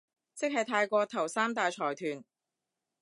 [0.33, 2.23] 即係泰國頭三大財團